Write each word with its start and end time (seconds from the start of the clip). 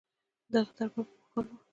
د 0.51 0.53
هغه 0.65 0.65
په 0.75 0.75
دربار 0.79 1.05
کې 1.09 1.15
پوهان 1.19 1.45
وو 1.47 1.57